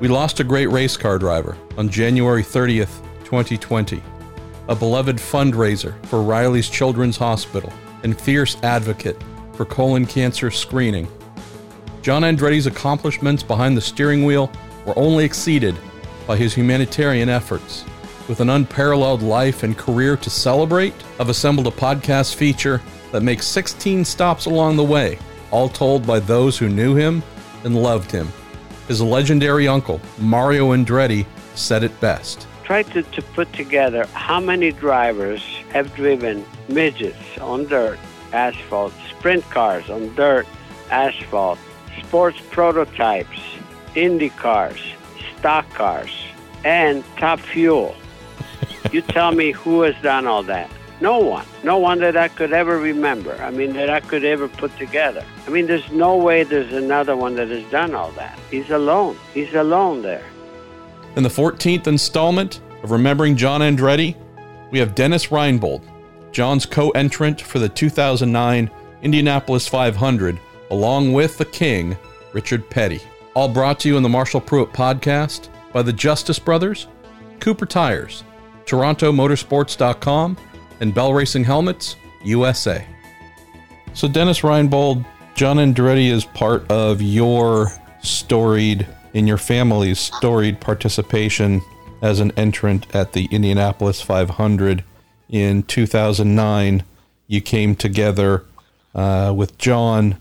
We 0.00 0.06
lost 0.06 0.38
a 0.38 0.44
great 0.44 0.68
race 0.68 0.96
car 0.96 1.18
driver 1.18 1.58
on 1.76 1.88
January 1.88 2.44
30th, 2.44 3.02
2020, 3.24 4.00
a 4.68 4.76
beloved 4.76 5.16
fundraiser 5.16 5.92
for 6.06 6.22
Riley's 6.22 6.68
Children's 6.68 7.16
Hospital 7.16 7.72
and 8.04 8.18
fierce 8.18 8.56
advocate 8.62 9.20
for 9.54 9.64
colon 9.64 10.06
cancer 10.06 10.52
screening. 10.52 11.08
John 12.00 12.22
Andretti's 12.22 12.68
accomplishments 12.68 13.42
behind 13.42 13.76
the 13.76 13.80
steering 13.80 14.24
wheel 14.24 14.52
were 14.86 14.96
only 14.96 15.24
exceeded 15.24 15.74
by 16.28 16.36
his 16.36 16.54
humanitarian 16.54 17.28
efforts. 17.28 17.84
With 18.28 18.38
an 18.38 18.50
unparalleled 18.50 19.22
life 19.22 19.64
and 19.64 19.76
career 19.76 20.16
to 20.18 20.30
celebrate, 20.30 20.94
I've 21.18 21.28
assembled 21.28 21.66
a 21.66 21.72
podcast 21.72 22.36
feature 22.36 22.80
that 23.10 23.24
makes 23.24 23.46
16 23.46 24.04
stops 24.04 24.46
along 24.46 24.76
the 24.76 24.84
way, 24.84 25.18
all 25.50 25.68
told 25.68 26.06
by 26.06 26.20
those 26.20 26.56
who 26.56 26.68
knew 26.68 26.94
him 26.94 27.20
and 27.64 27.82
loved 27.82 28.12
him. 28.12 28.28
His 28.88 29.02
legendary 29.02 29.68
uncle, 29.68 30.00
Mario 30.18 30.74
Andretti, 30.74 31.26
said 31.54 31.84
it 31.84 32.00
best. 32.00 32.46
Try 32.64 32.82
to, 32.84 33.02
to 33.02 33.22
put 33.22 33.52
together 33.52 34.06
how 34.14 34.40
many 34.40 34.72
drivers 34.72 35.42
have 35.70 35.94
driven 35.94 36.44
midgets 36.68 37.38
on 37.38 37.66
dirt, 37.66 37.98
asphalt, 38.32 38.94
sprint 39.10 39.44
cars 39.50 39.90
on 39.90 40.14
dirt, 40.14 40.46
asphalt, 40.90 41.58
sports 42.02 42.38
prototypes, 42.50 43.38
Indy 43.94 44.30
cars, 44.30 44.80
stock 45.36 45.68
cars, 45.70 46.10
and 46.64 47.04
top 47.18 47.40
fuel. 47.40 47.94
you 48.90 49.02
tell 49.02 49.32
me 49.32 49.50
who 49.52 49.82
has 49.82 49.94
done 50.02 50.26
all 50.26 50.42
that. 50.44 50.70
No 51.00 51.18
one. 51.18 51.46
No 51.62 51.78
one 51.78 52.00
that 52.00 52.16
I 52.16 52.28
could 52.28 52.52
ever 52.52 52.78
remember. 52.78 53.34
I 53.40 53.50
mean, 53.50 53.72
that 53.74 53.88
I 53.88 54.00
could 54.00 54.24
ever 54.24 54.48
put 54.48 54.76
together. 54.78 55.24
I 55.46 55.50
mean, 55.50 55.66
there's 55.66 55.90
no 55.92 56.16
way 56.16 56.42
there's 56.42 56.72
another 56.72 57.16
one 57.16 57.36
that 57.36 57.48
has 57.48 57.64
done 57.70 57.94
all 57.94 58.10
that. 58.12 58.38
He's 58.50 58.70
alone. 58.70 59.16
He's 59.32 59.54
alone 59.54 60.02
there. 60.02 60.24
In 61.16 61.22
the 61.22 61.28
14th 61.28 61.86
installment 61.86 62.60
of 62.82 62.90
Remembering 62.90 63.36
John 63.36 63.60
Andretti, 63.60 64.16
we 64.70 64.78
have 64.78 64.94
Dennis 64.94 65.28
Reinbold, 65.28 65.82
John's 66.32 66.66
co 66.66 66.90
entrant 66.90 67.40
for 67.40 67.58
the 67.58 67.68
2009 67.68 68.70
Indianapolis 69.02 69.66
500, 69.68 70.38
along 70.70 71.12
with 71.12 71.38
the 71.38 71.44
King, 71.44 71.96
Richard 72.32 72.68
Petty. 72.68 73.00
All 73.34 73.48
brought 73.48 73.80
to 73.80 73.88
you 73.88 73.96
in 73.96 74.02
the 74.02 74.08
Marshall 74.08 74.40
Pruett 74.40 74.72
podcast 74.72 75.48
by 75.72 75.82
the 75.82 75.92
Justice 75.92 76.38
Brothers, 76.38 76.88
Cooper 77.40 77.66
Tires, 77.66 78.24
TorontoMotorsports.com, 78.66 80.36
and 80.80 80.94
Bell 80.94 81.12
Racing 81.12 81.44
Helmets, 81.44 81.96
USA. 82.24 82.86
So, 83.94 84.08
Dennis 84.08 84.40
Reinbold, 84.40 85.04
John 85.34 85.56
Andretti 85.56 86.10
is 86.10 86.24
part 86.24 86.70
of 86.70 87.00
your 87.00 87.72
storied, 88.02 88.86
in 89.14 89.26
your 89.26 89.38
family's 89.38 89.98
storied 89.98 90.60
participation 90.60 91.62
as 92.02 92.20
an 92.20 92.32
entrant 92.36 92.94
at 92.94 93.12
the 93.12 93.26
Indianapolis 93.26 94.00
500 94.00 94.84
in 95.28 95.62
2009. 95.64 96.84
You 97.26 97.40
came 97.40 97.74
together 97.74 98.44
uh, 98.94 99.32
with 99.36 99.58
John, 99.58 100.18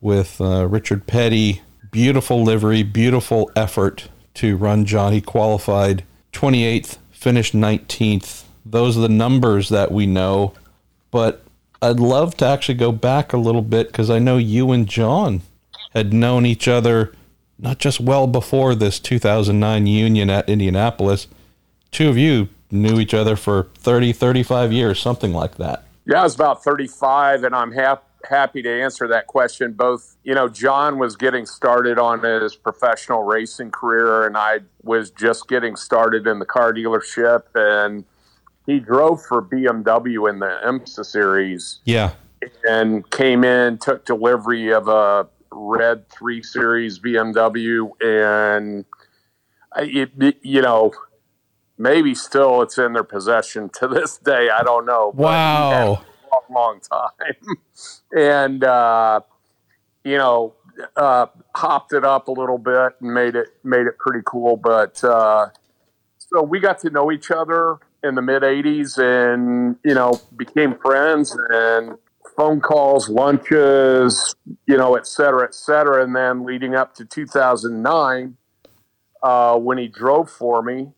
with 0.00 0.40
uh, 0.40 0.66
Richard 0.66 1.06
Petty. 1.06 1.62
Beautiful 1.90 2.42
livery, 2.42 2.82
beautiful 2.82 3.50
effort 3.56 4.08
to 4.34 4.56
run 4.56 4.84
John. 4.84 5.12
He 5.12 5.20
qualified 5.20 6.04
28th, 6.32 6.98
finished 7.10 7.54
19th. 7.54 8.44
Those 8.64 8.96
are 8.96 9.02
the 9.02 9.08
numbers 9.08 9.68
that 9.68 9.92
we 9.92 10.06
know. 10.06 10.54
But 11.10 11.42
I'd 11.82 12.00
love 12.00 12.36
to 12.38 12.46
actually 12.46 12.76
go 12.76 12.92
back 12.92 13.32
a 13.32 13.38
little 13.38 13.62
bit 13.62 13.88
because 13.88 14.10
I 14.10 14.18
know 14.18 14.36
you 14.36 14.70
and 14.72 14.86
John 14.86 15.42
had 15.92 16.12
known 16.12 16.46
each 16.46 16.68
other 16.68 17.12
not 17.58 17.78
just 17.78 18.00
well 18.00 18.26
before 18.26 18.74
this 18.74 18.98
2009 18.98 19.86
union 19.86 20.30
at 20.30 20.48
Indianapolis. 20.48 21.26
Two 21.90 22.08
of 22.08 22.16
you 22.16 22.48
knew 22.70 22.98
each 23.00 23.12
other 23.12 23.36
for 23.36 23.64
30, 23.76 24.12
35 24.12 24.72
years, 24.72 25.00
something 25.00 25.32
like 25.32 25.56
that. 25.56 25.84
Yeah, 26.06 26.20
I 26.20 26.22
was 26.22 26.34
about 26.34 26.64
35, 26.64 27.44
and 27.44 27.54
I'm 27.54 27.72
happy 27.72 28.02
happy 28.28 28.62
to 28.62 28.82
answer 28.82 29.08
that 29.08 29.26
question. 29.26 29.72
Both, 29.72 30.16
you 30.24 30.34
know, 30.34 30.48
John 30.48 30.98
was 30.98 31.16
getting 31.16 31.46
started 31.46 31.98
on 31.98 32.22
his 32.22 32.54
professional 32.54 33.22
racing 33.22 33.70
career, 33.70 34.26
and 34.26 34.36
I 34.36 34.60
was 34.82 35.10
just 35.10 35.48
getting 35.48 35.76
started 35.76 36.26
in 36.26 36.38
the 36.38 36.44
car 36.44 36.72
dealership. 36.72 37.44
And 37.54 38.04
he 38.66 38.78
drove 38.78 39.22
for 39.22 39.42
BMW 39.42 40.28
in 40.30 40.38
the 40.38 40.60
IMSA 40.64 41.04
series. 41.04 41.80
Yeah. 41.84 42.12
And 42.68 43.08
came 43.10 43.44
in, 43.44 43.78
took 43.78 44.06
delivery 44.06 44.72
of 44.72 44.88
a 44.88 45.28
red 45.52 46.08
three 46.08 46.42
series 46.42 46.98
BMW, 46.98 47.90
and 48.00 48.84
it, 49.76 50.38
you 50.42 50.62
know, 50.62 50.92
maybe 51.78 52.14
still 52.14 52.62
it's 52.62 52.78
in 52.78 52.92
their 52.92 53.04
possession 53.04 53.70
to 53.80 53.88
this 53.88 54.18
day. 54.18 54.48
I 54.50 54.62
don't 54.62 54.86
know. 54.86 55.12
Wow. 55.14 56.04
long, 56.32 56.42
long 56.50 56.80
time. 56.80 57.56
and, 58.16 58.64
uh, 58.64 59.20
you 60.04 60.16
know, 60.16 60.54
uh, 60.96 61.26
hopped 61.54 61.92
it 61.92 62.04
up 62.04 62.28
a 62.28 62.32
little 62.32 62.58
bit 62.58 62.92
and 63.00 63.12
made 63.12 63.34
it, 63.34 63.48
made 63.64 63.86
it 63.86 63.98
pretty 63.98 64.22
cool. 64.24 64.56
But, 64.56 65.02
uh, 65.04 65.48
so 66.18 66.42
we 66.42 66.60
got 66.60 66.78
to 66.80 66.90
know 66.90 67.10
each 67.10 67.30
other 67.30 67.80
in 68.02 68.14
the 68.14 68.22
mid 68.22 68.42
80s 68.42 68.98
and, 68.98 69.76
you 69.84 69.94
know, 69.94 70.20
became 70.36 70.76
friends 70.78 71.36
and 71.50 71.96
phone 72.36 72.60
calls, 72.60 73.08
lunches, 73.08 74.34
you 74.66 74.76
know, 74.76 74.96
et 74.96 75.06
cetera, 75.06 75.44
et 75.44 75.54
cetera. 75.54 76.02
And 76.02 76.14
then 76.14 76.44
leading 76.44 76.74
up 76.74 76.94
to 76.94 77.04
2009, 77.04 78.36
uh, 79.22 79.58
when 79.58 79.78
he 79.78 79.88
drove 79.88 80.30
for 80.30 80.62
me, 80.62 80.88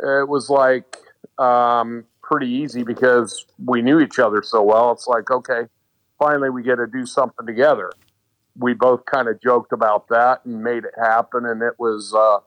it 0.00 0.28
was 0.28 0.48
like 0.48 0.96
um, 1.38 2.04
pretty 2.22 2.48
easy 2.48 2.84
because 2.84 3.46
we 3.64 3.82
knew 3.82 4.00
each 4.00 4.18
other 4.18 4.42
so 4.42 4.62
well. 4.62 4.92
It's 4.92 5.06
like, 5.06 5.30
okay, 5.30 5.62
finally 6.18 6.50
we 6.50 6.62
get 6.62 6.76
to 6.76 6.86
do 6.86 7.06
something 7.06 7.46
together. 7.46 7.90
We 8.56 8.74
both 8.74 9.04
kind 9.06 9.28
of 9.28 9.40
joked 9.40 9.72
about 9.72 10.08
that 10.08 10.44
and 10.44 10.62
made 10.62 10.84
it 10.84 10.94
happen, 11.00 11.46
and 11.46 11.62
it 11.62 11.74
was 11.78 12.12
uh, 12.12 12.38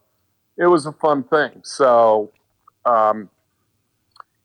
it 0.57 0.67
was 0.67 0.85
a 0.85 0.91
fun 0.91 1.23
thing. 1.23 1.61
So, 1.63 2.31
um, 2.85 3.29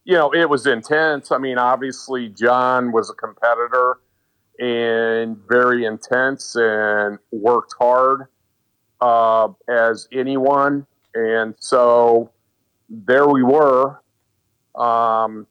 you 0.06 0.14
know, 0.14 0.32
it 0.32 0.48
was 0.48 0.66
intense. 0.66 1.32
I 1.32 1.38
mean, 1.38 1.58
obviously, 1.58 2.28
John 2.28 2.92
was 2.92 3.10
a 3.10 3.14
competitor 3.14 3.98
and 4.60 5.36
very 5.48 5.84
intense 5.84 6.54
and 6.54 7.18
worked 7.32 7.74
hard 7.78 8.28
uh, 9.00 9.48
as 9.68 10.06
anyone, 10.12 10.86
and 11.14 11.54
so 11.58 12.30
there 12.88 13.26
we 13.26 13.42
were, 13.42 14.00
um, 14.76 15.48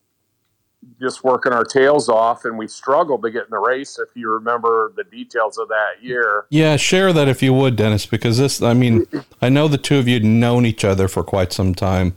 just 1.01 1.25
working 1.25 1.51
our 1.51 1.65
tails 1.65 2.07
off, 2.07 2.45
and 2.45 2.57
we 2.57 2.67
struggled 2.69 3.23
to 3.23 3.31
get 3.31 3.43
in 3.43 3.49
the 3.51 3.59
race. 3.59 3.99
If 3.99 4.15
you 4.15 4.31
remember 4.31 4.93
the 4.95 5.03
details 5.03 5.57
of 5.57 5.67
that 5.67 6.01
year, 6.01 6.45
yeah, 6.49 6.77
share 6.77 7.11
that 7.11 7.27
if 7.27 7.43
you 7.43 7.53
would, 7.53 7.75
Dennis, 7.75 8.05
because 8.05 8.37
this, 8.37 8.61
I 8.61 8.73
mean, 8.73 9.05
I 9.41 9.49
know 9.49 9.67
the 9.67 9.77
two 9.77 9.97
of 9.97 10.07
you 10.07 10.13
had 10.13 10.23
known 10.23 10.65
each 10.65 10.85
other 10.85 11.09
for 11.09 11.23
quite 11.25 11.51
some 11.51 11.75
time. 11.75 12.15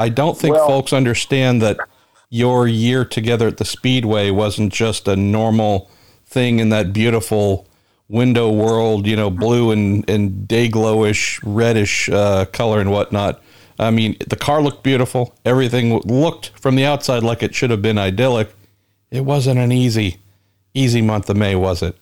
I 0.00 0.08
don't 0.08 0.36
think 0.36 0.56
well, 0.56 0.66
folks 0.66 0.94
understand 0.94 1.60
that 1.60 1.78
your 2.30 2.66
year 2.66 3.04
together 3.04 3.46
at 3.46 3.58
the 3.58 3.66
Speedway 3.66 4.30
wasn't 4.30 4.72
just 4.72 5.06
a 5.06 5.14
normal 5.14 5.90
thing 6.24 6.58
in 6.58 6.70
that 6.70 6.94
beautiful 6.94 7.68
window 8.08 8.50
world, 8.50 9.06
you 9.06 9.14
know, 9.14 9.30
blue 9.30 9.70
and, 9.70 10.08
and 10.08 10.48
day 10.48 10.70
glowish, 10.70 11.38
reddish 11.44 12.08
uh, 12.08 12.46
color 12.46 12.80
and 12.80 12.90
whatnot. 12.90 13.42
I 13.78 13.90
mean, 13.90 14.16
the 14.26 14.36
car 14.36 14.62
looked 14.62 14.82
beautiful. 14.82 15.34
Everything 15.44 15.98
looked 16.00 16.48
from 16.58 16.76
the 16.76 16.86
outside 16.86 17.22
like 17.22 17.42
it 17.42 17.54
should 17.54 17.70
have 17.70 17.82
been 17.82 17.98
idyllic. 17.98 18.50
It 19.10 19.26
wasn't 19.26 19.60
an 19.60 19.70
easy, 19.70 20.16
easy 20.72 21.02
month 21.02 21.28
of 21.28 21.36
May, 21.36 21.54
was 21.56 21.82
it? 21.82 21.96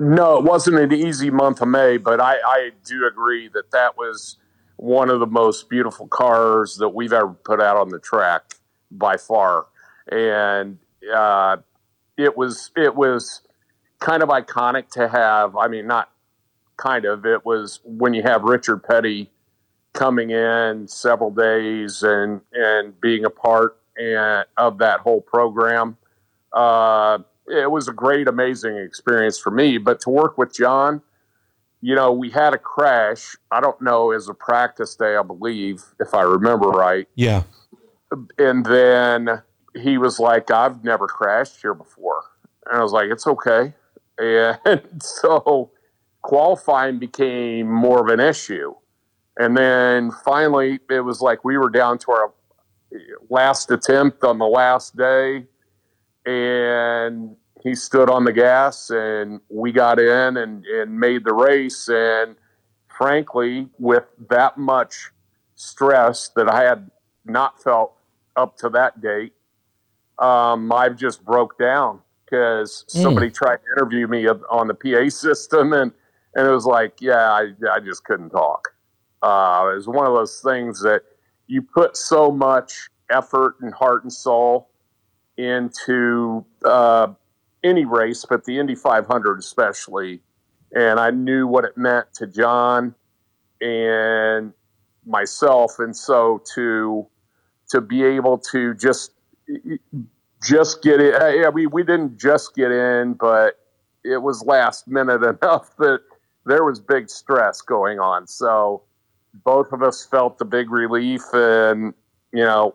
No, 0.00 0.38
it 0.38 0.44
wasn't 0.44 0.78
an 0.78 0.92
easy 0.92 1.30
month 1.30 1.60
of 1.60 1.68
May, 1.68 1.98
but 1.98 2.20
I, 2.20 2.36
I 2.44 2.70
do 2.84 3.06
agree 3.06 3.48
that 3.54 3.70
that 3.70 3.96
was 3.96 4.38
one 4.78 5.10
of 5.10 5.18
the 5.18 5.26
most 5.26 5.68
beautiful 5.68 6.06
cars 6.06 6.76
that 6.76 6.90
we've 6.90 7.12
ever 7.12 7.34
put 7.44 7.60
out 7.60 7.76
on 7.76 7.88
the 7.88 7.98
track 7.98 8.54
by 8.90 9.16
far. 9.16 9.66
And 10.10 10.78
uh, 11.14 11.58
it 12.16 12.36
was 12.36 12.70
it 12.76 12.94
was 12.94 13.42
kind 13.98 14.22
of 14.22 14.28
iconic 14.28 14.88
to 14.90 15.08
have. 15.08 15.56
I 15.56 15.68
mean, 15.68 15.86
not 15.86 16.10
kind 16.76 17.04
of. 17.04 17.26
It 17.26 17.44
was 17.44 17.80
when 17.84 18.14
you 18.14 18.22
have 18.22 18.44
Richard 18.44 18.84
Petty 18.84 19.30
coming 19.92 20.30
in 20.30 20.86
several 20.86 21.32
days 21.32 22.04
and 22.04 22.40
and 22.52 22.98
being 23.00 23.24
a 23.24 23.30
part 23.30 23.78
and, 23.96 24.46
of 24.56 24.78
that 24.78 25.00
whole 25.00 25.20
program. 25.20 25.96
Uh, 26.52 27.18
it 27.48 27.70
was 27.70 27.88
a 27.88 27.92
great, 27.92 28.28
amazing 28.28 28.76
experience 28.76 29.38
for 29.38 29.50
me. 29.50 29.78
But 29.78 30.00
to 30.00 30.10
work 30.10 30.38
with 30.38 30.54
John, 30.54 31.02
you 31.80 31.94
know, 31.94 32.12
we 32.12 32.30
had 32.30 32.54
a 32.54 32.58
crash. 32.58 33.36
I 33.50 33.60
don't 33.60 33.80
know, 33.80 34.10
as 34.12 34.28
a 34.28 34.34
practice 34.34 34.96
day, 34.96 35.16
I 35.16 35.22
believe, 35.22 35.82
if 36.00 36.14
I 36.14 36.22
remember 36.22 36.68
right. 36.68 37.08
Yeah. 37.14 37.42
And 38.38 38.64
then 38.66 39.42
he 39.76 39.98
was 39.98 40.18
like, 40.18 40.50
I've 40.50 40.82
never 40.84 41.06
crashed 41.06 41.60
here 41.60 41.74
before. 41.74 42.22
And 42.66 42.78
I 42.78 42.82
was 42.82 42.92
like, 42.92 43.10
it's 43.10 43.26
okay. 43.26 43.74
And 44.20 44.82
so 45.00 45.70
qualifying 46.22 46.98
became 46.98 47.70
more 47.70 48.00
of 48.00 48.08
an 48.08 48.18
issue 48.20 48.74
And 49.38 49.56
then 49.56 50.10
finally, 50.24 50.80
it 50.90 51.00
was 51.00 51.20
like 51.20 51.44
we 51.44 51.56
were 51.56 51.70
down 51.70 51.98
to 51.98 52.10
our 52.10 52.32
last 53.30 53.70
attempt 53.70 54.24
on 54.24 54.38
the 54.38 54.46
last 54.46 54.96
day, 54.96 55.46
and 56.26 57.36
he 57.62 57.74
stood 57.74 58.08
on 58.10 58.24
the 58.24 58.32
gas, 58.32 58.90
and 58.90 59.40
we 59.48 59.72
got 59.72 59.98
in 59.98 60.36
and, 60.36 60.64
and 60.64 60.98
made 60.98 61.24
the 61.24 61.34
race. 61.34 61.88
And 61.88 62.36
frankly, 62.88 63.68
with 63.78 64.04
that 64.30 64.58
much 64.58 65.10
stress 65.56 66.28
that 66.36 66.48
I 66.48 66.62
had 66.62 66.90
not 67.24 67.62
felt 67.62 67.94
up 68.36 68.56
to 68.58 68.68
that 68.70 69.00
date, 69.00 69.32
um, 70.18 70.72
I 70.72 70.88
just 70.88 71.24
broke 71.24 71.58
down 71.58 72.00
because 72.24 72.84
mm. 72.88 73.02
somebody 73.02 73.30
tried 73.30 73.56
to 73.56 73.62
interview 73.76 74.06
me 74.06 74.26
on 74.28 74.68
the 74.68 74.74
PA 74.74 75.08
system, 75.14 75.72
and 75.72 75.92
and 76.34 76.46
it 76.46 76.50
was 76.50 76.66
like, 76.66 77.00
yeah, 77.00 77.32
I, 77.32 77.52
I 77.72 77.80
just 77.80 78.04
couldn't 78.04 78.30
talk. 78.30 78.68
Uh, 79.22 79.70
it 79.72 79.76
was 79.76 79.88
one 79.88 80.06
of 80.06 80.14
those 80.14 80.40
things 80.40 80.80
that 80.82 81.02
you 81.48 81.62
put 81.62 81.96
so 81.96 82.30
much 82.30 82.88
effort 83.10 83.56
and 83.60 83.74
heart 83.74 84.04
and 84.04 84.12
soul 84.12 84.68
into 85.36 86.44
uh, 86.64 87.08
any 87.64 87.84
race, 87.84 88.24
but 88.28 88.44
the 88.44 88.58
Indy 88.58 88.74
500 88.74 89.38
especially. 89.38 90.20
And 90.74 91.00
I 91.00 91.10
knew 91.10 91.46
what 91.46 91.64
it 91.64 91.76
meant 91.76 92.12
to 92.14 92.26
John 92.26 92.94
and 93.60 94.52
myself, 95.06 95.78
and 95.78 95.96
so 95.96 96.42
to 96.54 97.06
to 97.70 97.80
be 97.80 98.04
able 98.04 98.38
to 98.38 98.74
just 98.74 99.12
just 100.42 100.82
get 100.82 101.00
it. 101.00 101.20
Uh, 101.20 101.28
yeah, 101.28 101.48
we 101.48 101.66
we 101.66 101.82
didn't 101.82 102.18
just 102.18 102.54
get 102.54 102.70
in, 102.70 103.14
but 103.14 103.58
it 104.04 104.18
was 104.18 104.44
last 104.44 104.86
minute 104.88 105.22
enough 105.42 105.76
that 105.78 106.00
there 106.44 106.64
was 106.64 106.80
big 106.80 107.10
stress 107.10 107.60
going 107.60 107.98
on. 107.98 108.26
So 108.26 108.82
both 109.44 109.72
of 109.72 109.82
us 109.82 110.06
felt 110.06 110.38
the 110.38 110.44
big 110.44 110.70
relief, 110.70 111.22
and 111.32 111.94
you 112.32 112.44
know, 112.44 112.74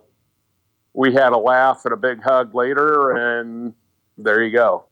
we 0.94 1.14
had 1.14 1.34
a 1.34 1.38
laugh 1.38 1.82
and 1.86 1.94
a 1.94 1.98
big 1.98 2.22
hug 2.24 2.54
later, 2.56 3.12
and 3.12 3.74
there 4.18 4.44
you 4.44 4.52
go. 4.52 4.86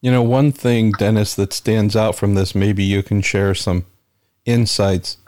You 0.00 0.10
know, 0.10 0.22
one 0.22 0.52
thing, 0.52 0.92
Dennis, 0.92 1.34
that 1.34 1.52
stands 1.52 1.94
out 1.94 2.16
from 2.16 2.34
this, 2.34 2.54
maybe 2.54 2.82
you 2.82 3.02
can 3.02 3.20
share 3.20 3.54
some 3.54 3.84
insights. 4.44 5.18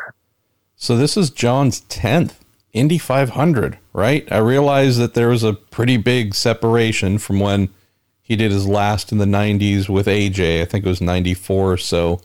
So 0.76 0.96
this 0.96 1.16
is 1.16 1.30
John's 1.30 1.82
10th 1.82 2.34
Indy 2.72 2.98
500, 2.98 3.78
right? 3.92 4.30
I 4.32 4.38
realize 4.38 4.96
that 4.96 5.14
there 5.14 5.28
was 5.28 5.42
a 5.42 5.52
pretty 5.52 5.98
big 5.98 6.34
separation 6.34 7.18
from 7.18 7.38
when 7.38 7.68
he 8.22 8.34
did 8.34 8.50
his 8.50 8.66
last 8.66 9.12
in 9.12 9.18
the 9.18 9.26
90s 9.26 9.88
with 9.88 10.06
AJ. 10.06 10.62
I 10.62 10.64
think 10.64 10.86
it 10.86 10.88
was 10.88 11.02
94 11.02 11.72
or 11.72 11.76
so. 11.76 12.20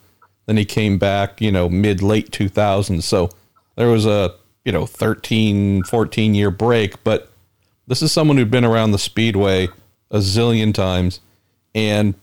Then 0.45 0.55
he 0.55 0.63
came 0.63 0.97
back, 0.97 1.41
you 1.41 1.51
know, 1.51 1.67
mid 1.67 2.01
late 2.01 2.31
2000s. 2.31 3.03
So 3.03 3.29
there 3.75 3.89
was 3.89 4.05
a, 4.05 4.35
you 4.63 4.71
know, 4.71 4.85
13, 4.85 5.83
14 5.83 6.33
year 6.33 6.49
break. 6.49 7.03
But 7.03 7.29
this 7.87 8.01
is 8.01 8.13
someone 8.13 8.37
who'd 8.37 8.51
been 8.51 8.63
around 8.63 8.91
the 8.91 8.97
speedway 8.97 9.67
a 10.11 10.17
zillion 10.17 10.73
times 10.73 11.19
and 11.75 12.15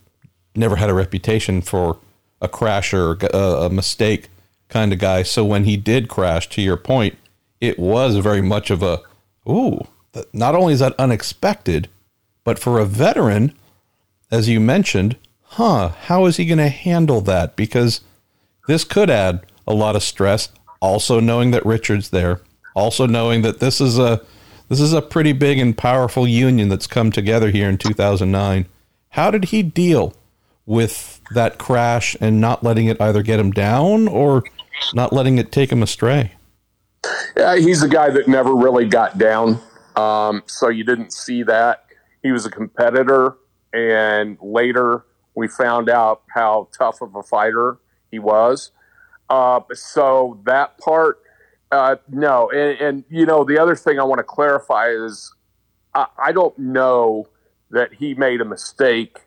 never 0.57 0.77
had 0.77 0.91
a 0.91 0.95
reputation 0.95 1.61
for 1.61 1.99
a 2.41 2.49
crasher, 2.49 3.23
a, 3.33 3.67
a 3.67 3.71
mistake 3.71 4.29
kind 4.69 4.93
of 4.93 4.99
guy. 4.99 5.23
So 5.23 5.45
when 5.45 5.65
he 5.65 5.77
did 5.77 6.09
crash, 6.09 6.49
to 6.51 6.63
your 6.63 6.77
point, 6.77 7.17
it 7.61 7.79
was 7.79 8.17
very 8.17 8.43
much 8.43 8.71
of 8.71 8.83
a, 8.83 9.01
ooh, 9.49 9.87
not 10.33 10.55
only 10.55 10.75
is 10.75 10.81
that 10.81 10.95
unexpected, 10.99 11.89
but 12.45 12.59
for 12.59 12.79
a 12.79 12.85
veteran, 12.85 13.53
as 14.31 14.49
you 14.49 14.61
mentioned, 14.61 15.17
huh, 15.43 15.89
how 15.89 16.27
is 16.27 16.37
he 16.37 16.45
going 16.45 16.59
to 16.59 16.69
handle 16.69 17.21
that? 17.23 17.57
Because 17.57 18.01
this 18.67 18.85
could 18.85 19.11
add 19.11 19.47
a 19.67 19.75
lot 19.75 19.97
of 19.97 20.03
stress. 20.03 20.51
Also 20.81 21.21
knowing 21.21 21.51
that 21.53 21.65
Richard's 21.65 22.11
there, 22.11 22.41
also 22.75 23.07
knowing 23.07 23.43
that 23.43 23.61
this 23.61 23.81
is 23.81 23.99
a 23.99 24.21
this 24.69 24.81
is 24.81 24.93
a 24.93 25.03
pretty 25.03 25.33
big 25.33 25.59
and 25.59 25.77
powerful 25.77 26.27
union 26.27 26.69
that's 26.69 26.87
come 26.87 27.11
together 27.11 27.51
here 27.51 27.69
in 27.69 27.79
2009. 27.79 28.67
How 29.11 29.31
did 29.31 29.47
he 29.47 29.63
deal 29.63 30.15
with 30.67 31.21
that 31.33 31.59
crash 31.59 32.17
and 32.21 32.41
not 32.41 32.63
letting 32.65 32.87
it 32.87 33.01
either 33.01 33.23
get 33.23 33.39
him 33.39 33.51
down 33.51 34.09
or 34.09 34.43
not 34.93 35.13
letting 35.13 35.39
it 35.39 35.53
take 35.53 35.71
him 35.71 35.83
astray? 35.83 36.33
Yeah, 37.37 37.57
he's 37.57 37.83
a 37.83 37.89
guy 37.89 38.11
that 38.11 38.29
never 38.29 38.55
really 38.55 38.87
got 38.87 39.19
down. 39.19 39.61
Um, 39.97 40.43
so 40.47 40.69
you 40.69 40.85
didn't 40.85 41.13
see 41.13 41.43
that. 41.45 41.85
He 42.23 42.33
was 42.33 42.47
a 42.47 42.51
competitor, 42.51 43.37
and 43.73 44.39
later 44.41 45.05
we 45.35 45.49
found 45.49 45.91
out 45.91 46.23
how 46.33 46.69
tough 46.77 47.03
of 47.03 47.15
a 47.15 47.23
fighter 47.23 47.79
he 48.11 48.19
was. 48.19 48.71
Uh, 49.29 49.61
so 49.73 50.41
that 50.45 50.79
part, 50.79 51.21
uh, 51.75 51.97
no. 52.09 52.51
And, 52.51 52.81
and, 52.81 53.05
you 53.09 53.27
know, 53.27 53.45
the 53.45 53.59
other 53.59 53.77
thing 53.77 53.99
I 53.99 54.05
want 54.05 54.19
to 54.19 54.25
clarify 54.25 54.91
is 54.91 55.35
I, 55.95 56.07
I 56.19 56.33
don't 56.33 56.57
know 56.59 57.27
that 57.71 57.95
he 57.95 58.15
made 58.15 58.41
a 58.41 58.45
mistake 58.45 59.19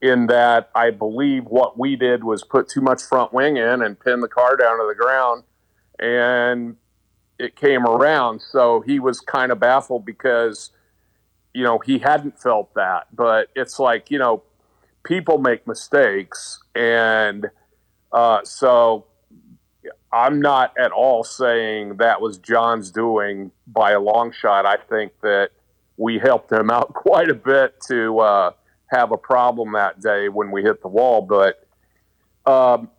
in 0.00 0.26
that 0.26 0.70
I 0.74 0.90
believe 0.90 1.44
what 1.44 1.78
we 1.78 1.96
did 1.96 2.24
was 2.24 2.44
put 2.44 2.68
too 2.68 2.80
much 2.80 3.02
front 3.02 3.32
wing 3.32 3.56
in 3.56 3.82
and 3.82 3.98
pin 3.98 4.20
the 4.20 4.28
car 4.28 4.56
down 4.56 4.78
to 4.78 4.86
the 4.86 4.94
ground. 4.94 5.44
And 5.98 6.76
it 7.38 7.56
came 7.56 7.86
around. 7.86 8.40
So 8.40 8.80
he 8.80 8.98
was 8.98 9.20
kind 9.20 9.50
of 9.50 9.60
baffled 9.60 10.04
because, 10.04 10.70
you 11.52 11.62
know, 11.62 11.78
he 11.78 11.98
hadn't 11.98 12.40
felt 12.40 12.74
that. 12.74 13.06
But 13.14 13.48
it's 13.54 13.78
like, 13.78 14.10
you 14.10 14.18
know, 14.18 14.42
people 15.04 15.38
make 15.38 15.66
mistakes. 15.66 16.62
And 16.74 17.50
uh, 18.12 18.40
so 18.44 19.06
I'm 20.14 20.40
not 20.40 20.72
at 20.78 20.92
all 20.92 21.24
saying 21.24 21.96
that 21.96 22.20
was 22.20 22.38
John's 22.38 22.92
doing 22.92 23.50
by 23.66 23.92
a 23.92 24.00
long 24.00 24.30
shot. 24.30 24.64
I 24.64 24.76
think 24.76 25.12
that 25.22 25.50
we 25.96 26.20
helped 26.20 26.52
him 26.52 26.70
out 26.70 26.94
quite 26.94 27.28
a 27.28 27.34
bit 27.34 27.80
to 27.88 28.20
uh, 28.20 28.50
have 28.86 29.10
a 29.10 29.16
problem 29.16 29.72
that 29.72 30.00
day 30.00 30.28
when 30.28 30.52
we 30.52 30.62
hit 30.62 30.80
the 30.82 30.88
wall. 30.88 31.20
But 31.20 31.66
um, 32.46 32.90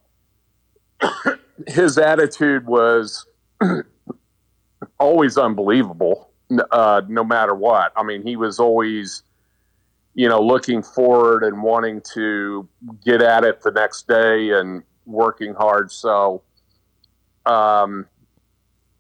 his 1.68 1.98
attitude 1.98 2.66
was 2.66 3.26
always 5.00 5.38
unbelievable, 5.38 6.32
uh, 6.72 7.02
no 7.08 7.24
matter 7.24 7.56
what. 7.56 7.94
I 7.96 8.04
mean, 8.04 8.24
he 8.24 8.36
was 8.36 8.60
always, 8.60 9.24
you 10.16 10.28
know, 10.28 10.42
looking 10.42 10.84
forward 10.84 11.46
and 11.46 11.64
wanting 11.64 12.02
to 12.14 12.68
get 13.06 13.22
at 13.22 13.46
it 13.46 13.62
the 13.62 13.72
next 13.72 14.06
day 14.06 14.50
and 14.52 14.84
working 15.06 15.54
hard. 15.54 15.94
So, 15.94 16.42
um, 17.46 18.06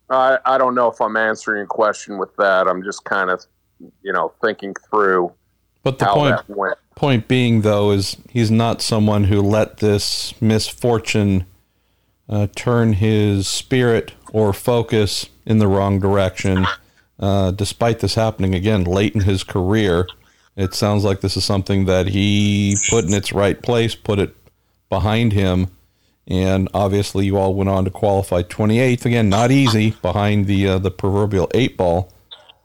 I, 0.10 0.38
I 0.46 0.58
don't 0.58 0.76
know 0.76 0.90
if 0.92 1.02
I'm 1.02 1.18
answering 1.18 1.64
a 1.64 1.68
question 1.68 2.18
with 2.18 2.36
that. 2.38 2.68
I'm 2.68 2.84
just 2.84 3.04
kind 3.06 3.30
of, 3.30 3.44
you 4.02 4.14
know, 4.14 4.34
thinking 4.44 4.74
through. 4.90 5.32
But 5.84 6.00
the 6.00 6.06
point, 6.06 6.78
point 6.96 7.28
being, 7.28 7.62
though, 7.62 7.92
is 7.92 8.18
he's 8.30 8.50
not 8.50 8.82
someone 8.82 9.26
who 9.26 9.42
let 9.42 9.78
this 9.78 10.40
misfortune 10.42 11.46
uh, 12.28 12.48
turn 12.56 12.94
his 12.94 13.48
spirit 13.48 14.14
or 14.32 14.52
focus 14.54 15.30
in 15.46 15.60
the 15.60 15.68
wrong 15.68 16.00
direction. 16.00 16.66
Uh, 17.20 17.52
despite 17.52 18.00
this 18.00 18.16
happening 18.16 18.56
again 18.56 18.84
late 18.84 19.16
in 19.16 19.22
his 19.22 19.44
career, 19.44 20.08
it 20.56 20.74
sounds 20.74 21.04
like 21.04 21.22
this 21.22 21.38
is 21.38 21.46
something 21.46 21.86
that 21.86 22.08
he 22.08 22.76
put 22.90 23.06
in 23.06 23.14
its 23.14 23.32
right 23.32 23.62
place, 23.62 23.96
put 23.96 24.20
it 24.20 24.36
behind 24.90 25.34
him, 25.34 25.68
and 26.28 26.68
obviously 26.74 27.26
you 27.26 27.38
all 27.38 27.54
went 27.54 27.70
on 27.70 27.86
to 27.86 27.92
qualify 27.92 28.42
28th 28.42 29.06
again, 29.06 29.30
not 29.30 29.52
easy 29.52 29.92
behind 30.02 30.48
the 30.48 30.68
uh, 30.68 30.80
the 30.80 30.92
proverbial 30.92 31.50
eight 31.54 31.78
ball, 31.78 32.12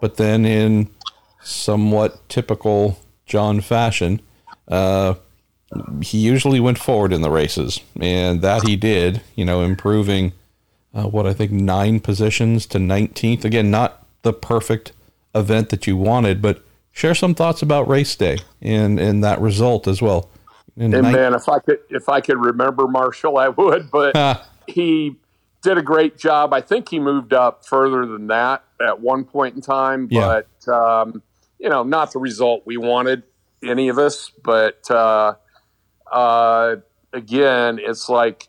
but 0.00 0.17
then 0.17 0.47
in 0.47 0.88
somewhat 1.43 2.29
typical 2.29 2.99
John 3.26 3.61
fashion, 3.61 4.21
uh, 4.69 5.14
he 6.02 6.19
usually 6.19 6.61
went 6.61 6.79
forward 6.79 7.12
in 7.12 7.23
the 7.23 7.31
races, 7.31 7.81
and 8.00 8.43
that 8.43 8.67
he 8.67 8.76
did. 8.76 9.21
You 9.37 9.45
know, 9.45 9.62
improving 9.62 10.33
uh, 10.95 11.05
what 11.05 11.26
I 11.26 11.35
think 11.35 11.52
nine 11.52 12.00
positions 12.00 12.67
to 12.67 12.79
19th. 12.79 13.45
Again, 13.45 13.71
not 13.71 14.07
the 14.23 14.33
perfect 14.33 14.93
event 15.35 15.69
that 15.69 15.87
you 15.87 15.97
wanted, 15.97 16.43
but 16.43 16.64
share 16.93 17.14
some 17.14 17.35
thoughts 17.35 17.62
about 17.62 17.88
race 17.88 18.17
day 18.17 18.38
and 18.61 18.99
and 18.99 19.23
that 19.23 19.40
result 19.40 19.87
as 19.87 20.00
well. 20.00 20.29
And 20.80 20.92
man, 21.12 21.34
if 21.34 21.49
I 21.49 21.58
could 21.58 21.78
if 21.90 22.08
I 22.08 22.20
could 22.20 22.38
remember 22.38 22.87
Marshall, 22.87 23.38
I 23.38 23.49
would. 23.49 23.90
But 23.90 24.14
he 24.66 25.16
did 25.62 25.78
a 25.78 25.82
great 25.82 26.16
job. 26.18 26.52
I 26.52 26.60
think 26.60 26.88
he 26.88 26.99
moved 26.99 27.32
up 27.32 27.66
further 27.66 28.06
than 28.06 28.28
that 28.28 28.64
at 28.80 29.00
one 29.00 29.25
point 29.25 29.56
in 29.56 29.60
time, 29.60 30.06
but 30.06 30.72
um, 30.72 31.22
you 31.58 31.68
know, 31.68 31.82
not 31.82 32.12
the 32.12 32.18
result 32.18 32.62
we 32.64 32.76
wanted, 32.76 33.22
any 33.62 33.88
of 33.88 33.99
us. 33.99 34.32
But 34.42 34.90
uh, 34.90 35.34
uh, 36.10 36.76
again, 37.12 37.78
it's 37.78 38.08
like 38.08 38.49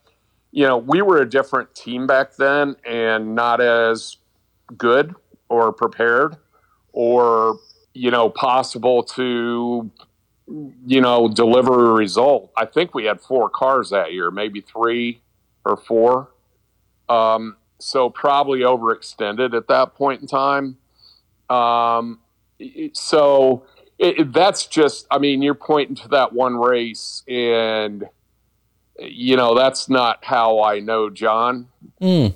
you 0.51 0.67
know, 0.67 0.77
we 0.77 1.01
were 1.01 1.21
a 1.21 1.29
different 1.29 1.73
team 1.73 2.05
back 2.05 2.35
then 2.35 2.75
and 2.85 3.35
not 3.35 3.61
as 3.61 4.17
good 4.77 5.15
or 5.49 5.71
prepared 5.71 6.37
or, 6.91 7.57
you 7.93 8.11
know, 8.11 8.29
possible 8.29 9.03
to, 9.03 9.89
you 10.85 11.01
know, 11.01 11.27
deliver 11.29 11.91
a 11.91 11.93
result. 11.93 12.51
I 12.57 12.65
think 12.65 12.93
we 12.93 13.05
had 13.05 13.21
four 13.21 13.49
cars 13.49 13.89
that 13.91 14.13
year, 14.13 14.31
maybe 14.31 14.61
three 14.61 15.21
or 15.65 15.77
four. 15.77 16.31
Um, 17.09 17.57
so 17.79 18.09
probably 18.09 18.59
overextended 18.59 19.55
at 19.55 19.67
that 19.67 19.95
point 19.95 20.21
in 20.21 20.27
time. 20.27 20.77
Um, 21.49 22.19
so 22.93 23.65
it, 23.97 24.19
it- 24.19 24.33
that's 24.33 24.65
just, 24.67 25.07
I 25.11 25.17
mean, 25.17 25.41
you're 25.41 25.55
pointing 25.55 25.95
to 25.97 26.07
that 26.09 26.33
one 26.33 26.55
race, 26.57 27.23
and 27.27 28.05
you 28.99 29.35
know 29.35 29.55
that's 29.55 29.89
not 29.89 30.23
how 30.23 30.61
I 30.61 30.79
know 30.79 31.09
John 31.09 31.67
Mm. 32.01 32.33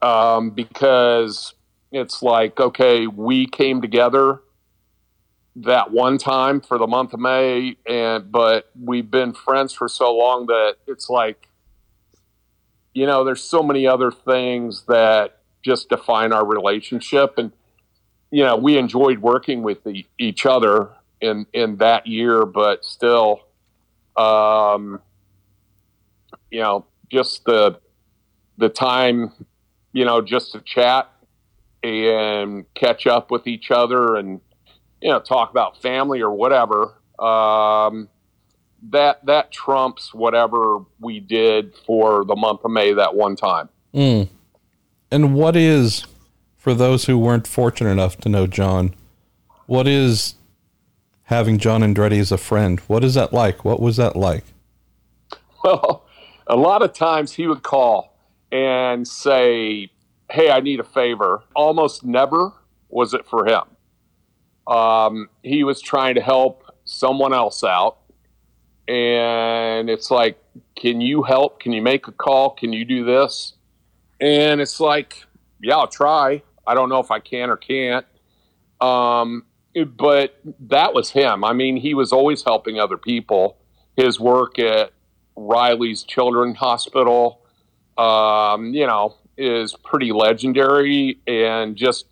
um, 0.00 0.50
because 0.50 1.54
it's 1.90 2.22
like 2.22 2.60
okay, 2.60 3.06
we 3.08 3.46
came 3.46 3.80
together 3.80 4.40
that 5.56 5.90
one 5.90 6.18
time 6.18 6.60
for 6.60 6.78
the 6.78 6.86
month 6.86 7.12
of 7.12 7.20
May, 7.20 7.76
and 7.86 8.30
but 8.30 8.70
we've 8.80 9.10
been 9.10 9.32
friends 9.32 9.72
for 9.72 9.88
so 9.88 10.16
long 10.16 10.46
that 10.46 10.76
it's 10.86 11.10
like 11.10 11.48
you 12.94 13.06
know 13.06 13.24
there's 13.24 13.42
so 13.42 13.62
many 13.62 13.86
other 13.86 14.10
things 14.10 14.84
that 14.88 15.38
just 15.62 15.88
define 15.88 16.32
our 16.32 16.46
relationship, 16.46 17.34
and 17.36 17.52
you 18.30 18.42
know 18.44 18.56
we 18.56 18.78
enjoyed 18.78 19.18
working 19.18 19.62
with 19.62 19.84
the, 19.84 20.06
each 20.18 20.46
other 20.46 20.90
in 21.20 21.46
in 21.52 21.76
that 21.76 22.06
year, 22.06 22.44
but 22.44 22.84
still, 22.84 23.40
um, 24.16 25.00
you 26.50 26.60
know, 26.60 26.86
just 27.10 27.44
the 27.44 27.78
the 28.58 28.68
time, 28.68 29.32
you 29.92 30.04
know, 30.04 30.20
just 30.20 30.52
to 30.52 30.60
chat 30.60 31.10
and 31.82 32.64
catch 32.74 33.06
up 33.06 33.30
with 33.30 33.46
each 33.46 33.70
other 33.70 34.16
and 34.16 34.40
you 35.02 35.10
know 35.10 35.20
talk 35.20 35.50
about 35.50 35.80
family 35.82 36.20
or 36.20 36.32
whatever. 36.32 36.94
Um, 37.18 38.08
that 38.90 39.24
that 39.26 39.52
trumps 39.52 40.14
whatever 40.14 40.78
we 41.00 41.20
did 41.20 41.74
for 41.86 42.24
the 42.24 42.36
month 42.36 42.64
of 42.64 42.70
May 42.70 42.92
that 42.94 43.14
one 43.14 43.36
time. 43.36 43.68
Mm. 43.94 44.28
And 45.10 45.34
what 45.34 45.56
is, 45.56 46.06
for 46.56 46.72
those 46.72 47.04
who 47.04 47.18
weren't 47.18 47.46
fortunate 47.46 47.90
enough 47.90 48.16
to 48.18 48.28
know 48.28 48.46
John, 48.46 48.94
what 49.66 49.86
is 49.86 50.36
having 51.24 51.58
John 51.58 51.82
Andretti 51.82 52.18
as 52.18 52.32
a 52.32 52.38
friend? 52.38 52.80
What 52.86 53.04
is 53.04 53.14
that 53.14 53.32
like? 53.32 53.64
What 53.64 53.80
was 53.80 53.96
that 53.98 54.16
like? 54.16 54.44
Well, 55.64 56.04
a 56.48 56.56
lot 56.56 56.82
of 56.82 56.92
times 56.92 57.32
he 57.32 57.46
would 57.46 57.62
call 57.62 58.16
and 58.50 59.06
say, 59.06 59.90
Hey, 60.28 60.50
I 60.50 60.60
need 60.60 60.80
a 60.80 60.84
favor. 60.84 61.44
Almost 61.54 62.04
never 62.04 62.52
was 62.88 63.14
it 63.14 63.26
for 63.26 63.46
him. 63.46 63.62
Um, 64.66 65.28
he 65.42 65.64
was 65.64 65.80
trying 65.80 66.14
to 66.14 66.20
help 66.20 66.64
someone 66.84 67.32
else 67.32 67.64
out. 67.64 67.98
And 68.88 69.88
it's 69.88 70.10
like, 70.10 70.42
Can 70.76 71.00
you 71.00 71.22
help? 71.22 71.60
Can 71.60 71.72
you 71.72 71.82
make 71.82 72.08
a 72.08 72.12
call? 72.12 72.50
Can 72.50 72.72
you 72.72 72.84
do 72.84 73.04
this? 73.04 73.54
And 74.20 74.60
it's 74.60 74.80
like, 74.80 75.24
Yeah, 75.60 75.76
I'll 75.76 75.88
try. 75.88 76.42
I 76.66 76.74
don't 76.74 76.88
know 76.88 77.00
if 77.00 77.10
I 77.10 77.18
can 77.18 77.50
or 77.50 77.56
can't. 77.56 78.06
Um, 78.80 79.44
but 79.96 80.38
that 80.68 80.94
was 80.94 81.10
him. 81.10 81.44
I 81.44 81.52
mean, 81.52 81.76
he 81.76 81.94
was 81.94 82.12
always 82.12 82.42
helping 82.42 82.78
other 82.78 82.96
people. 82.96 83.56
His 83.96 84.20
work 84.20 84.58
at 84.58 84.92
Riley's 85.36 86.02
Children's 86.02 86.58
Hospital, 86.58 87.40
um, 87.96 88.74
you 88.74 88.86
know, 88.86 89.16
is 89.36 89.74
pretty 89.74 90.12
legendary, 90.12 91.18
and 91.26 91.76
just 91.76 92.06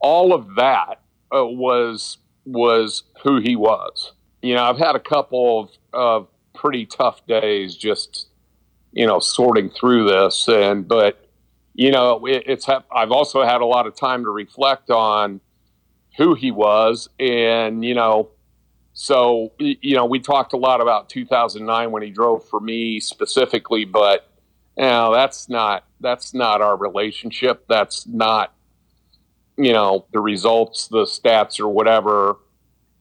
all 0.00 0.32
of 0.32 0.54
that 0.56 1.00
uh, 1.34 1.44
was 1.44 2.18
was 2.44 3.04
who 3.22 3.40
he 3.40 3.56
was. 3.56 4.12
You 4.42 4.54
know, 4.54 4.64
I've 4.64 4.78
had 4.78 4.94
a 4.94 5.00
couple 5.00 5.60
of, 5.60 5.70
of 5.92 6.28
pretty 6.54 6.86
tough 6.86 7.26
days, 7.26 7.76
just 7.76 8.28
you 8.92 9.06
know, 9.06 9.18
sorting 9.18 9.70
through 9.70 10.08
this, 10.08 10.48
and 10.48 10.86
but 10.86 11.28
you 11.74 11.90
know, 11.90 12.26
it, 12.26 12.44
it's 12.46 12.68
I've 12.68 13.10
also 13.10 13.42
had 13.42 13.60
a 13.60 13.66
lot 13.66 13.86
of 13.86 13.96
time 13.96 14.24
to 14.24 14.30
reflect 14.30 14.90
on 14.90 15.40
who 16.16 16.34
he 16.34 16.50
was, 16.50 17.08
and 17.18 17.84
you 17.84 17.94
know, 17.94 18.30
so, 18.94 19.52
you 19.58 19.96
know, 19.96 20.04
we 20.04 20.20
talked 20.20 20.52
a 20.52 20.56
lot 20.56 20.80
about 20.80 21.08
2009 21.08 21.90
when 21.90 22.02
he 22.02 22.10
drove 22.10 22.48
for 22.48 22.60
me 22.60 23.00
specifically, 23.00 23.84
but 23.84 24.30
you 24.78 24.84
know, 24.84 25.12
that's 25.12 25.48
not 25.48 25.84
that's 26.00 26.32
not 26.32 26.62
our 26.62 26.76
relationship. 26.76 27.64
That's 27.68 28.06
not 28.06 28.53
you 29.56 29.72
know 29.72 30.06
the 30.12 30.20
results, 30.20 30.88
the 30.88 31.04
stats, 31.04 31.60
or 31.60 31.68
whatever. 31.68 32.36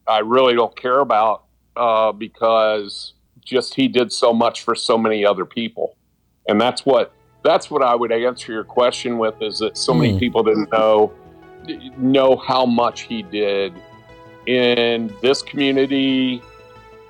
I 0.08 0.20
really 0.20 0.54
don't 0.54 0.76
care 0.76 1.00
about 1.00 1.44
uh, 1.76 2.12
because 2.12 3.14
just 3.44 3.74
he 3.74 3.88
did 3.88 4.12
so 4.12 4.34
much 4.34 4.62
for 4.62 4.76
so 4.76 4.98
many 4.98 5.26
other 5.26 5.46
people, 5.46 5.96
and 6.48 6.60
that's 6.60 6.86
what 6.86 7.14
that's 7.44 7.70
what 7.70 7.84
I 7.84 7.96
would 7.96 8.12
answer 8.12 8.52
your 8.54 8.64
question 8.64 9.18
with 9.18 9.36
is 9.42 9.60
that 9.60 9.78
so 9.78 9.94
many 9.94 10.14
Hmm. 10.14 10.20
people 10.20 10.44
didn't 10.44 10.72
know 10.72 11.12
know 11.98 12.36
how 12.36 12.66
much 12.66 13.02
he 13.02 13.24
did 13.24 13.74
in 14.46 15.14
this 15.22 15.42
community. 15.42 16.42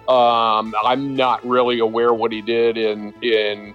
Um, 0.08 0.76
I'm 0.84 1.16
not 1.16 1.44
really 1.46 1.80
aware 1.80 2.14
what 2.14 2.32
he 2.32 2.42
did 2.42 2.78
in 2.78 3.14
in 3.24 3.74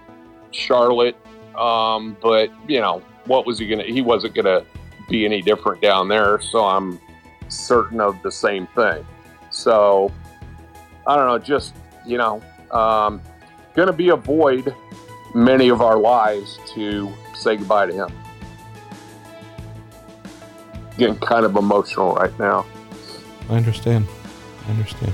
Charlotte, 0.51 1.17
um, 1.57 2.15
but 2.21 2.49
you 2.67 2.79
know 2.79 3.01
what 3.25 3.45
was 3.45 3.59
he 3.59 3.67
gonna? 3.67 3.83
He 3.83 4.01
wasn't 4.01 4.35
gonna 4.35 4.63
be 5.09 5.25
any 5.25 5.41
different 5.41 5.81
down 5.81 6.07
there, 6.07 6.39
so 6.39 6.65
I'm 6.65 6.99
certain 7.47 7.99
of 7.99 8.21
the 8.21 8.31
same 8.31 8.67
thing. 8.67 9.05
So 9.49 10.11
I 11.07 11.15
don't 11.15 11.27
know, 11.27 11.39
just 11.39 11.75
you 12.05 12.17
know, 12.17 12.41
um, 12.71 13.21
gonna 13.75 13.93
be 13.93 14.09
a 14.09 14.15
void 14.15 14.73
many 15.33 15.69
of 15.69 15.81
our 15.81 15.97
lives 15.97 16.59
to 16.73 17.11
say 17.33 17.57
goodbye 17.57 17.87
to 17.87 17.93
him. 17.93 18.09
Getting 20.97 21.17
kind 21.19 21.45
of 21.45 21.55
emotional 21.55 22.13
right 22.13 22.37
now. 22.39 22.65
I 23.49 23.55
understand. 23.55 24.05
I 24.67 24.71
understand. 24.71 25.13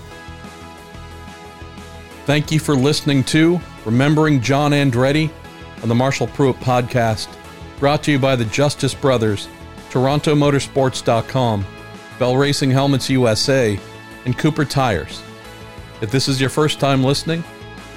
Thank 2.26 2.52
you 2.52 2.60
for 2.60 2.76
listening 2.76 3.24
to 3.26 3.62
Remembering 3.86 4.42
John 4.42 4.72
Andretti 4.72 5.30
on 5.84 5.90
the 5.90 5.96
Marshall 5.96 6.28
Pruett 6.28 6.56
podcast, 6.56 7.28
brought 7.80 8.02
to 8.04 8.12
you 8.12 8.18
by 8.18 8.36
the 8.36 8.46
Justice 8.46 8.96
Brothers, 8.96 9.48
TorontoMotorsports.com, 9.96 11.66
Bell 12.20 12.36
Racing 12.36 12.70
Helmets 12.70 13.10
USA, 13.10 13.80
and 14.26 14.38
Cooper 14.38 14.66
Tires. 14.66 15.24
If 16.02 16.12
this 16.12 16.28
is 16.28 16.42
your 16.42 16.50
first 16.50 16.82
time 16.82 17.02
listening, 17.02 17.46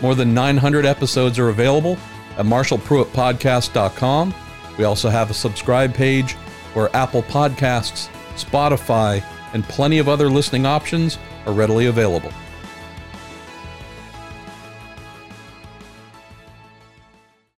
more 0.00 0.14
than 0.14 0.32
900 0.32 0.86
episodes 0.86 1.40
are 1.40 1.48
available 1.48 1.98
at 2.36 2.46
MarshallPruettPodcast.com. 2.46 4.32
We 4.78 4.84
also 4.84 5.08
have 5.08 5.28
a 5.32 5.34
subscribe 5.34 5.92
page 5.92 6.34
where 6.74 6.94
Apple 6.94 7.24
Podcasts, 7.24 8.08
Spotify, 8.36 9.24
and 9.52 9.64
plenty 9.64 9.98
of 9.98 10.08
other 10.08 10.30
listening 10.30 10.66
options 10.66 11.18
are 11.46 11.52
readily 11.52 11.86
available. 11.86 12.32